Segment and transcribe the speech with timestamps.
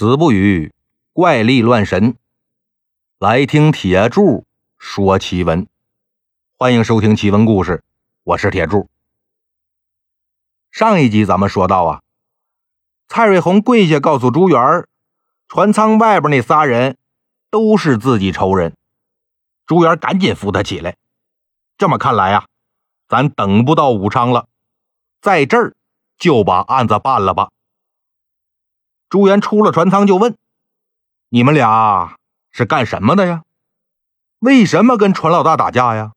[0.00, 0.72] 子不语
[1.12, 2.16] 怪力乱神，
[3.18, 4.46] 来听铁柱
[4.78, 5.66] 说奇闻。
[6.56, 7.84] 欢迎收听奇闻故事，
[8.24, 8.88] 我是铁柱。
[10.70, 12.02] 上一集咱们说到啊，
[13.08, 14.88] 蔡瑞红跪下告诉朱元儿，
[15.48, 16.96] 船舱外边那仨人
[17.50, 18.74] 都是自己仇人。
[19.66, 20.96] 朱元赶紧扶他起来。
[21.76, 22.46] 这么看来呀，
[23.06, 24.48] 咱等不到武昌了，
[25.20, 25.76] 在这儿
[26.16, 27.50] 就把案子办了吧。
[29.10, 30.36] 朱元出了船舱就问
[31.30, 32.16] ：“你们俩
[32.52, 33.42] 是干什么的呀？
[34.38, 36.12] 为什么跟船老大打架呀？”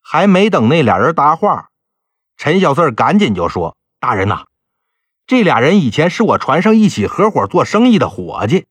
[0.00, 1.70] 还没等那俩人答话，
[2.36, 4.46] 陈小四赶紧就说：“大人呐，
[5.26, 8.66] 这俩人以前是我船上一起合伙做生意的伙计，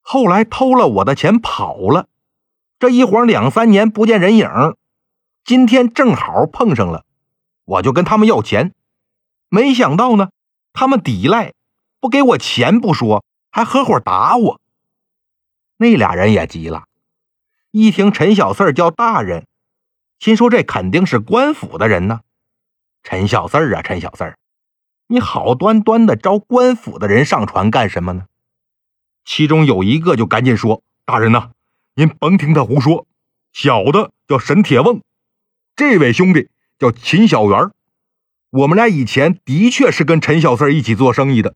[0.00, 2.06] 后来偷了我的钱跑了，
[2.78, 4.48] 这一晃两三年不见人影，
[5.44, 7.04] 今天正好碰上了，
[7.64, 8.72] 我就跟他们要钱，
[9.48, 10.30] 没想到呢，
[10.72, 11.52] 他们抵赖。”
[12.00, 14.60] 不给我钱不说，还合伙打我。
[15.76, 16.84] 那俩人也急了，
[17.70, 19.46] 一听陈小四叫大人，
[20.18, 22.20] 心说这肯定是官府的人呢。
[23.02, 24.34] 陈小四啊，陈小四
[25.08, 28.26] 你好端端的招官府的人上船干什么呢？
[29.24, 31.50] 其中有一个就赶紧说：“大人呐，
[31.94, 33.06] 您甭听他胡说。
[33.52, 35.02] 小的叫沈铁瓮，
[35.76, 37.70] 这位兄弟叫秦小元，
[38.50, 41.54] 我们俩以前的确是跟陈小四一起做生意的。”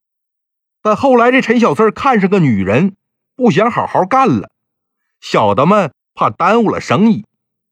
[0.85, 2.95] 但后来这陈小四看上个女人，
[3.37, 4.51] 不想好好干了。
[5.19, 7.25] 小的们怕耽误了生意，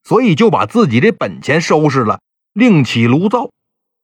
[0.03, 2.23] 所以就把自己的本钱收拾了，
[2.55, 3.51] 另起炉灶。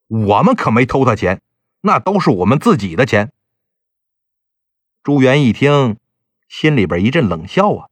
[0.09, 1.41] 我们可没偷他钱，
[1.81, 3.33] 那都是我们自己的钱。
[5.03, 5.97] 朱元一听，
[6.47, 7.89] 心里边一阵冷笑啊，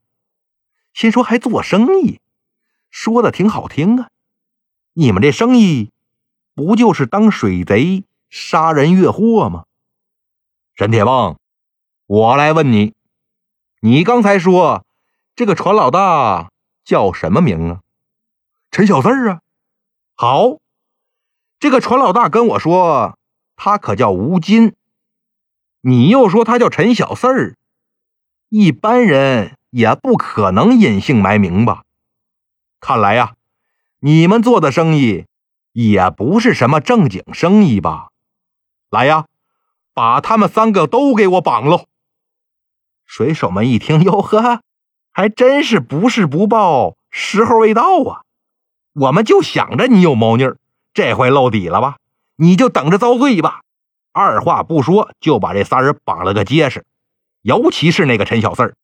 [0.93, 2.21] 心说还做生意，
[2.91, 4.11] 说的挺好听啊。
[4.93, 5.91] 你们这生意，
[6.55, 9.65] 不就是当水贼、杀人越货吗？
[10.79, 11.41] 沈铁棒，
[12.05, 12.93] 我来问你，
[13.81, 14.85] 你刚才说
[15.35, 16.51] 这个船老大
[16.85, 17.81] 叫什么名啊？
[18.71, 19.41] 陈小四啊。
[20.17, 20.59] 好，
[21.59, 23.17] 这个船老大跟我说
[23.57, 24.75] 他可叫吴金，
[25.81, 27.57] 你又说他叫陈小四儿，
[28.51, 31.85] 一般人也不可能隐姓埋名吧？
[32.81, 33.37] 看来呀，
[34.01, 35.25] 你们做的生意
[35.73, 38.11] 也不是什么正经生意吧？
[38.91, 39.25] 来呀！
[39.97, 41.87] 把他们三个都给我绑喽！
[43.07, 44.61] 水手们一听，哟呵，
[45.11, 48.21] 还真是不是不报，时候未到啊！
[48.93, 50.59] 我们就想着你有猫腻儿，
[50.93, 51.97] 这回露底了吧？
[52.37, 53.63] 你就等着遭罪吧！
[54.13, 56.85] 二话不说，就把这仨人绑了个结实。
[57.41, 58.77] 尤其是那个陈小四儿，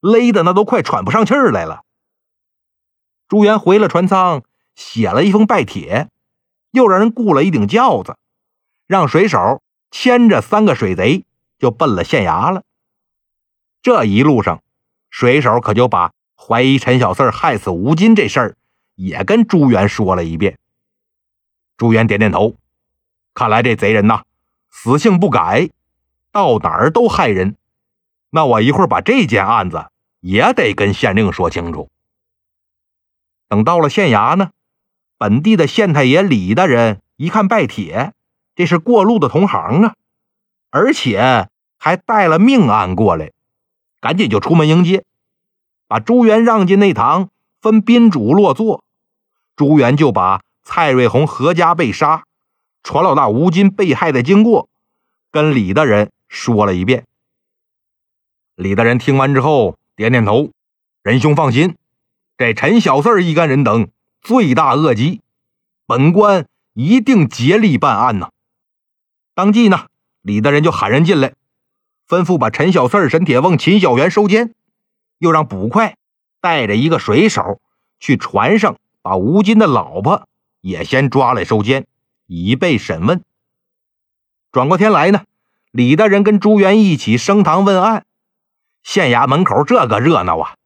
[0.00, 1.80] 勒的那都快喘不上气来了。
[3.26, 4.42] 朱元回了船舱，
[4.74, 6.10] 写了一封拜帖，
[6.72, 8.18] 又让人雇了一顶轿子，
[8.86, 9.62] 让水手。
[9.90, 11.24] 牵着三个水贼
[11.58, 12.62] 就奔了县衙了。
[13.82, 14.62] 这一路上，
[15.10, 18.56] 水手可就把怀疑陈小四害死吴金这事儿
[18.94, 20.58] 也跟朱元说了一遍。
[21.76, 22.56] 朱元点点头，
[23.34, 24.24] 看来这贼人呐，
[24.70, 25.70] 死性不改，
[26.32, 27.56] 到哪儿都害人。
[28.30, 29.86] 那我一会儿把这件案子
[30.20, 31.88] 也得跟县令说清楚。
[33.48, 34.50] 等到了县衙呢，
[35.16, 38.12] 本地的县太爷李大人一看拜帖。
[38.58, 39.94] 这是过路的同行啊，
[40.70, 41.48] 而且
[41.78, 43.30] 还带了命案过来，
[44.00, 45.04] 赶紧就出门迎接，
[45.86, 47.30] 把朱元让进内堂，
[47.60, 48.82] 分宾主落座。
[49.54, 52.24] 朱元就把蔡瑞红何家被杀、
[52.82, 54.68] 船老大吴金被害的经过，
[55.30, 57.04] 跟李大人说了一遍。
[58.56, 60.50] 李大人听完之后点点头
[61.04, 61.76] ：“仁兄放心，
[62.36, 63.88] 这陈小四一干人等
[64.20, 65.20] 罪大恶极，
[65.86, 68.30] 本官一定竭力办案呐。”
[69.38, 69.86] 当即呢，
[70.20, 71.34] 李大人就喊人进来，
[72.08, 74.52] 吩咐把陈小四、沈铁瓮、秦小元收监，
[75.18, 75.96] 又让捕快
[76.40, 77.60] 带着一个水手
[78.00, 80.26] 去船上把吴金的老婆
[80.60, 81.86] 也先抓来收监，
[82.26, 83.22] 以备审问。
[84.50, 85.22] 转过天来呢，
[85.70, 88.04] 李大人跟朱元一起升堂问案，
[88.82, 90.56] 县衙门口这个热闹啊，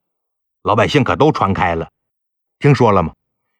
[0.62, 1.90] 老百姓可都传开了。
[2.58, 3.12] 听说了吗？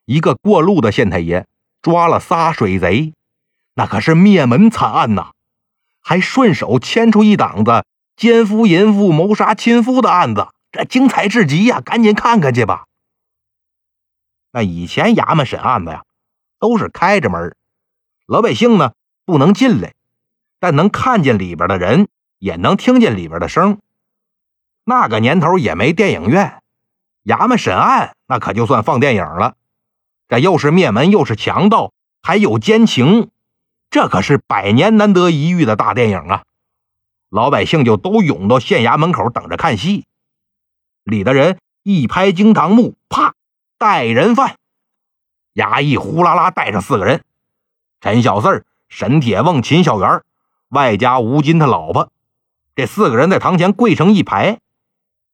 [0.07, 1.47] 一个过路的县太爷
[1.83, 3.13] 抓了仨水贼。
[3.75, 5.33] 那可是灭门惨案呐，
[6.01, 7.85] 还顺手牵出一档子
[8.17, 11.81] 奸夫淫妇谋杀亲夫的案子，这精彩至极呀！
[11.81, 12.85] 赶紧看看去吧。
[14.53, 16.05] 那以前衙门审案子呀，
[16.59, 17.57] 都是开着门，
[18.27, 18.93] 老百姓呢
[19.25, 19.95] 不能进来，
[20.61, 22.09] 但能看见里边的人，
[22.39, 23.79] 也能听见里边的声。
[24.85, 26.61] 那个年头也没电影院，
[27.25, 29.57] 衙门审案那可就算放电影了。
[30.29, 31.93] 这又是灭门，又是强盗，
[32.23, 33.31] 还有奸情。
[33.93, 36.45] 这可是百年难得一遇的大电影啊！
[37.29, 40.07] 老百姓就都涌到县衙门口等着看戏。
[41.05, 43.35] 李大人一拍惊堂木，啪，
[43.77, 44.57] 带人犯。
[45.53, 47.23] 衙役呼啦啦带上四个人：
[48.01, 50.23] 陈小四、沈铁旺、秦小元，
[50.71, 52.11] 外加吴金他老婆。
[52.75, 54.59] 这四个人在堂前跪成一排。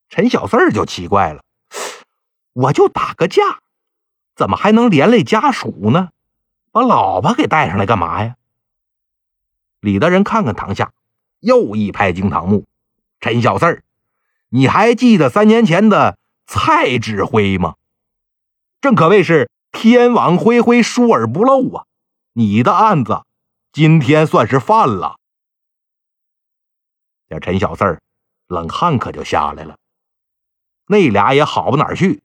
[0.08, 1.44] 陈小四就奇怪了
[2.54, 3.60] ：“我就打个架，
[4.34, 6.08] 怎么还能连累家属呢？
[6.72, 8.34] 把老婆给带上来干嘛呀？”
[9.80, 10.92] 李大人看看堂下。
[11.40, 12.66] 又一拍惊堂木，
[13.20, 13.84] 陈小四儿，
[14.48, 17.76] 你还记得三年前的蔡指挥吗？
[18.80, 21.86] 正可谓是天网恢恢，疏而不漏啊！
[22.32, 23.22] 你的案子
[23.72, 25.20] 今天算是犯了。
[27.28, 28.02] 这陈小四儿
[28.48, 29.76] 冷汗可就下来了。
[30.88, 32.20] 那俩也好不哪去，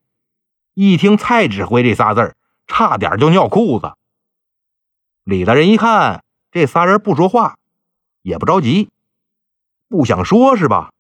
[0.74, 2.36] 一听蔡指挥这仨字儿，
[2.66, 3.94] 差点就尿裤子。
[5.24, 6.23] 李大人一看
[6.54, 7.58] 这仨人不说话，
[8.22, 8.92] 也不着急。
[9.90, 10.92] 不想说是吧？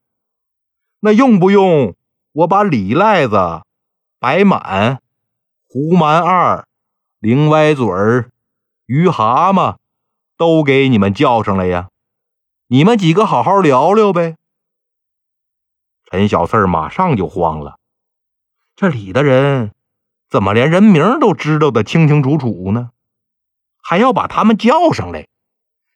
[1.00, 1.95] 那用不用
[2.31, 3.61] 我把李赖子、
[4.17, 5.00] 白满、
[5.69, 6.65] 胡蛮二、
[7.19, 8.31] 灵歪嘴儿、
[8.88, 9.75] 于蛤蟆
[10.38, 11.89] 都给你们叫上来呀？
[12.65, 14.38] 你们几个好好聊聊呗。
[16.05, 17.77] 陈小四马上就慌了，
[18.75, 19.71] 这里的人
[20.27, 22.89] 怎么连人名都知道的清清楚楚呢？
[23.83, 25.27] 还要把他们叫上来，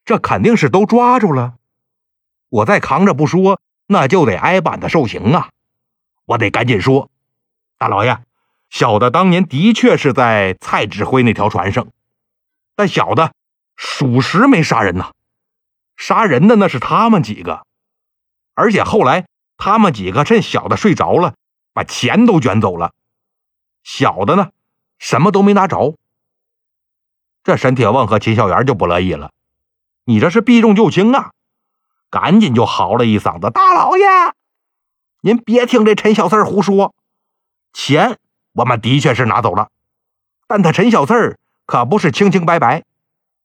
[0.08, 1.56] 这肯定是都抓住了。
[2.48, 5.50] 我再扛着不说，那就得挨板子受刑啊！
[6.24, 7.12] 我得赶紧说，
[7.78, 8.18] 大老爷，
[8.70, 11.90] 小的当年的确是在蔡指挥那条船上，
[12.74, 13.34] 但小的
[13.76, 15.12] 属实没杀人呐，
[15.98, 17.68] 杀人的那是他们几个，
[18.54, 19.26] 而且后来
[19.58, 21.36] 他们几个趁小的睡着了，
[21.74, 22.94] 把钱都卷走了，
[23.84, 24.52] 小的呢
[25.00, 25.98] 什么都没拿着。
[27.44, 29.32] 这沈铁旺和秦小元就不乐意了，
[30.10, 31.32] 你这是避重就轻啊！
[32.10, 34.06] 赶紧就嚎了一嗓子：“大老爷，
[35.20, 36.96] 您别听这陈小四胡说，
[37.74, 38.18] 钱
[38.54, 39.68] 我们的确是拿走了，
[40.48, 42.86] 但他陈小四可不是清清白白，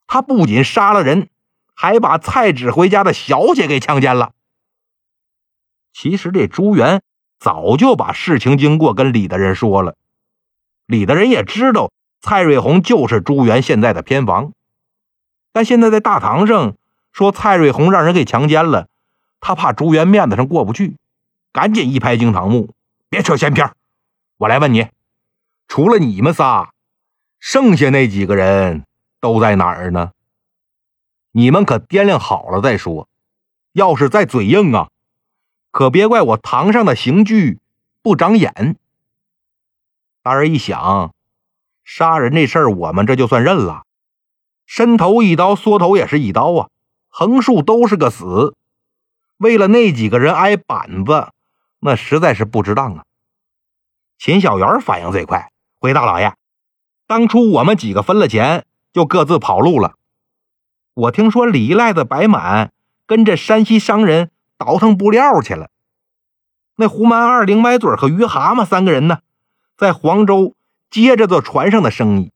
[0.06, 1.28] 他不仅杀了人，
[1.74, 4.30] 还把蔡指挥家的小姐给强奸了。
[5.92, 7.02] 其实这朱元
[7.40, 9.96] 早就把事情经过跟李大人说了，
[10.86, 14.52] 李大人也知道蔡瑞红就是朱元现在的偏房，
[15.52, 16.76] 但现在在大堂上。”
[17.12, 18.88] 说蔡瑞红让人给强奸了，
[19.38, 20.96] 他怕朱元面子上过不去，
[21.52, 22.70] 赶紧一拍惊堂木
[23.10, 23.70] ：“别扯闲篇
[24.38, 24.88] 我来问你，
[25.68, 26.70] 除了你们仨，
[27.38, 28.86] 剩下那几个人
[29.20, 30.12] 都在哪儿呢？
[31.32, 33.06] 你们可掂量好了再说。
[33.74, 34.88] 要是再嘴硬啊，
[35.70, 37.60] 可别怪我堂上的刑具
[38.00, 38.76] 不长眼。”
[40.24, 41.12] 大人一想，
[41.84, 43.84] 杀人这事儿我们这就算认了，
[44.74, 46.70] 伸头一刀，缩头也是一刀啊。
[47.10, 48.56] 横竖都是个死，
[49.36, 51.28] 为了那几个人挨板子，
[51.80, 53.04] 那实在是不值当啊！
[54.18, 56.32] 秦小元反应最快，回大老爷，
[57.06, 58.64] 当初我们几个分了钱，
[58.94, 59.96] 就各自跑路了。
[60.94, 62.72] 我听说李赖子、白满
[63.06, 65.68] 跟着山西商人倒腾布料去了。
[66.76, 69.18] 那胡蛮二、零歪嘴和于蛤蟆三个人呢，
[69.76, 70.54] 在黄州
[70.88, 72.32] 接着做船上的生意。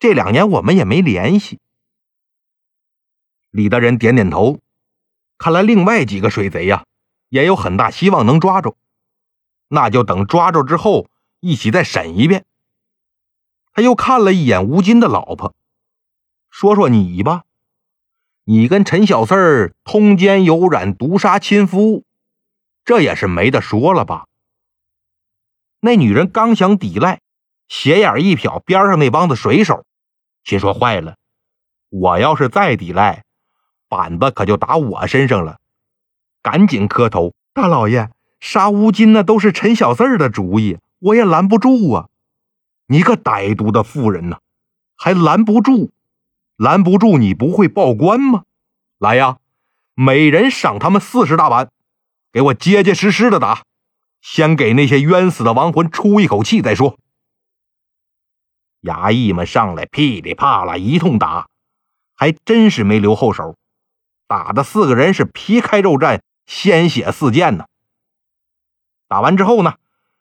[0.00, 1.60] 这两年我们也没联系。
[3.50, 4.60] 李大人点点头，
[5.38, 6.84] 看来另外几个水贼呀，
[7.28, 8.76] 也有很大希望能抓住。
[9.68, 11.08] 那就等抓住之后，
[11.40, 12.44] 一起再审一遍。
[13.72, 15.54] 他又看了一眼吴金的老婆，
[16.50, 17.44] 说说你吧，
[18.44, 22.04] 你跟陈小四儿通奸有染，毒杀亲夫，
[22.84, 24.26] 这也是没得说了吧？
[25.80, 27.20] 那女人刚想抵赖，
[27.68, 29.84] 斜眼一瞟边上那帮子水手，
[30.42, 31.16] 心说坏了，
[31.88, 33.24] 我要是再抵赖。
[33.88, 35.58] 板子可就打我身上了，
[36.42, 42.08] 赶紧磕头，大老爷杀乌金那都是陈小四儿的主意，我也拦不住啊！
[42.86, 44.38] 你个歹毒的妇人呐，
[44.96, 45.90] 还拦不住？
[46.56, 48.44] 拦不住你不会报官吗？
[48.98, 49.38] 来呀，
[49.94, 51.70] 每人赏他们四十大板，
[52.32, 53.62] 给我结结实实的打，
[54.20, 56.98] 先给那些冤死的亡魂出一口气再说。
[58.82, 61.48] 衙役们上来噼里啪啦一通打，
[62.14, 63.56] 还真是没留后手。
[64.28, 67.64] 打的四个人是皮开肉绽，鲜血四溅呢。
[69.08, 69.76] 打完之后呢，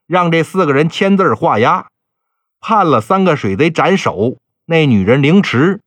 [0.08, 1.90] 让这四个人签字画押，
[2.62, 5.82] 判了三个水贼斩首，那女人凌迟，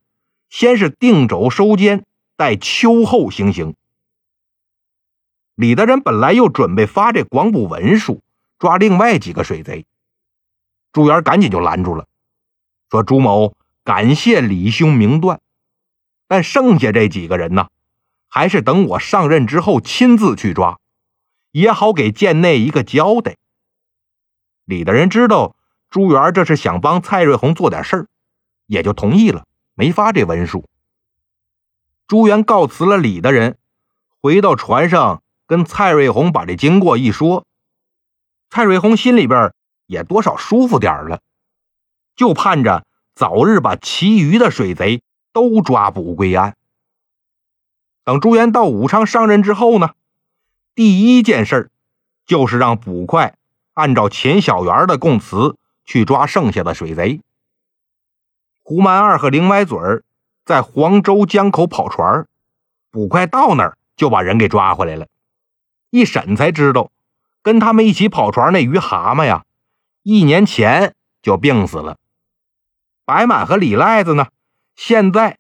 [0.50, 2.04] 先是定肘收监，
[2.36, 3.74] 待秋后行刑。
[5.54, 8.22] 李大人本来又准备发这广补文书，
[8.58, 9.86] 抓另外几个水贼，
[10.92, 12.06] 朱元赶紧就拦住了，
[12.90, 15.40] 说：“朱某感谢李兄明断，
[16.28, 17.68] 但剩下这几个人呢？”
[18.30, 20.78] 还是等我上任之后亲自去抓，
[21.50, 23.36] 也好给县内一个交代。
[24.64, 25.56] 李大人知道
[25.90, 28.06] 朱元这是想帮蔡瑞红做点事儿，
[28.66, 30.64] 也就同意了，没发这文书。
[32.06, 33.58] 朱元告辞了李大人，
[34.22, 37.44] 回到船上跟蔡瑞红把这经过一说，
[38.48, 39.52] 蔡瑞红心里边
[39.86, 41.20] 也多少舒服点了，
[42.14, 46.56] 就盼着早日把其余的水贼都抓捕归案。
[48.10, 49.90] 等朱元到武昌上任之后呢，
[50.74, 51.70] 第一件事
[52.26, 53.36] 就是让捕快
[53.72, 57.20] 按照钱小元的供词去抓剩下的水贼。
[58.64, 60.02] 胡蛮二和林歪嘴儿
[60.44, 62.26] 在黄州江口跑船，
[62.90, 65.06] 捕快到那儿就把人给抓回来了。
[65.90, 66.90] 一审才知道，
[67.42, 69.44] 跟他们一起跑船那鱼蛤蟆呀，
[70.02, 71.96] 一年前就病死了。
[73.04, 74.26] 白满和李赖子呢，
[74.74, 75.38] 现在。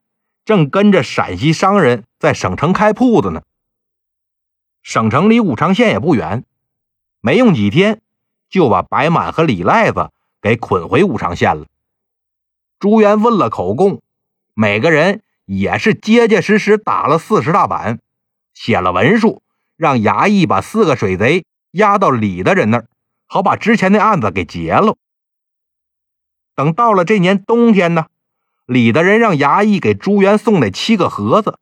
[0.50, 3.42] 正跟着陕西商人，在省城开铺子呢。
[4.82, 6.44] 省城离武昌县也不远，
[7.20, 8.02] 没用几天，
[8.48, 10.10] 就把白满和李赖子
[10.42, 11.66] 给捆回武昌县了。
[12.80, 14.02] 朱元问了口供，
[14.52, 18.00] 每个人也是结结实实打了四十大板，
[18.52, 19.44] 写了文书，
[19.76, 22.88] 让衙役把四个水贼押到李大人那儿，
[23.28, 24.96] 好把之前的案子给结了。
[26.56, 28.06] 等到了这年冬天呢。
[28.70, 31.58] 李大人让衙役给朱元送来七个盒子，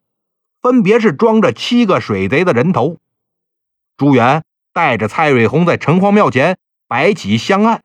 [0.60, 2.98] 分别是装着七个水贼的人头。
[3.96, 7.82] 朱元带着蔡瑞红在城隍庙前摆起香案，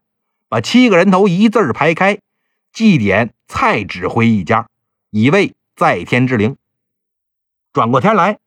[0.49, 2.19] 把七个人头一字排开，
[2.73, 4.67] 祭奠蔡指挥一家，
[5.09, 6.57] 以慰在天之灵。
[7.71, 8.39] 转过天来，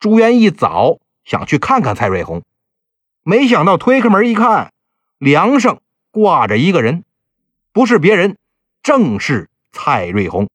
[0.00, 2.42] 朱元一早想去看看蔡瑞红，
[3.22, 4.72] 没想到推开门一看，
[5.18, 7.04] 梁上挂着一个人，
[7.70, 8.38] 不是别人，
[8.82, 9.50] 正是。
[9.72, 10.48] 蔡瑞红，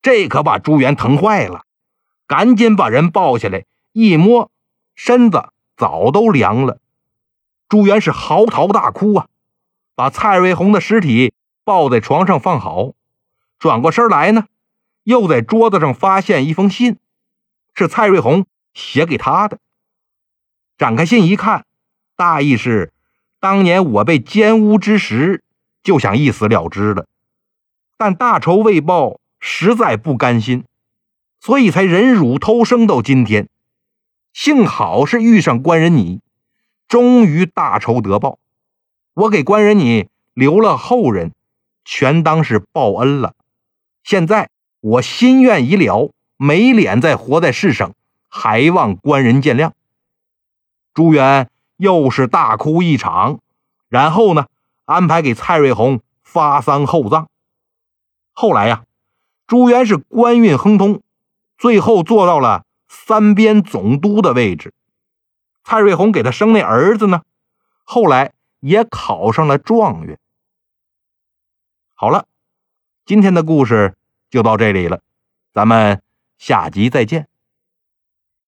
[0.00, 1.64] 这可把朱元疼坏了，
[2.26, 4.50] 赶紧把人抱下来，一摸
[4.94, 6.78] 身子早都凉了。
[7.68, 9.28] 朱元是嚎啕大哭啊，
[9.94, 11.34] 把蔡瑞红的尸体
[11.64, 12.92] 抱在床上放好，
[13.58, 14.46] 转过身来呢，
[15.02, 16.98] 又在桌子上发现一封信，
[17.74, 19.58] 是蔡瑞红写给他的。
[20.78, 21.66] 展开信一看，
[22.16, 22.92] 大意是：
[23.38, 25.44] 当年我被奸污之时，
[25.82, 27.06] 就想一死了之了。
[28.00, 30.64] 但大仇未报，实在不甘心，
[31.38, 33.46] 所以才忍辱偷生到今天。
[34.32, 36.22] 幸好是遇上官人你，
[36.88, 38.38] 终于大仇得报。
[39.12, 41.32] 我给官人你留了后人，
[41.84, 43.34] 全当是报恩了。
[44.02, 44.48] 现在
[44.80, 47.92] 我心愿已了，没脸再活在世上，
[48.30, 49.72] 还望官人见谅。
[50.94, 53.40] 朱元又是大哭一场，
[53.90, 54.46] 然后呢，
[54.86, 57.28] 安排给蔡瑞红发丧厚葬。
[58.40, 58.84] 后来呀，
[59.46, 61.02] 朱元是官运亨通，
[61.58, 64.72] 最后做到了三边总督的位置。
[65.62, 67.20] 蔡瑞红给他生那儿子呢，
[67.84, 70.18] 后来也考上了状元。
[71.94, 72.26] 好了，
[73.04, 73.94] 今天的故事
[74.30, 75.02] 就到这里了，
[75.52, 76.00] 咱们
[76.38, 77.28] 下集再见。